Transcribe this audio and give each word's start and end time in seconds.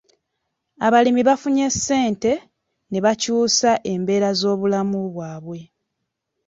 Abalimi 0.85 1.21
bafunye 1.29 1.65
ssente 1.75 2.31
ne 2.89 2.99
bakyusa 3.05 3.71
embeera 3.93 4.29
z'obulamu 4.39 4.99
bwabwe. 5.13 5.59